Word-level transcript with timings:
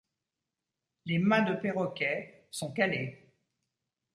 Les 1.11 1.19
mâts 1.19 1.43
de 1.43 1.53
perroquet 1.53 2.47
sont 2.49 2.71
calés. 2.73 3.35